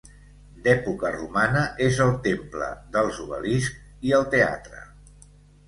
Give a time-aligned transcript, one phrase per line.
[0.67, 4.85] D'època romana, és el temple dels Obeliscs i el teatre.